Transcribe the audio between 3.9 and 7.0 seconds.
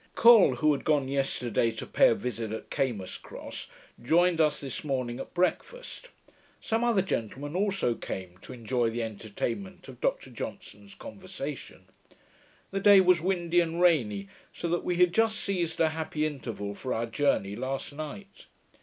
joined us this morning at breakfast. Some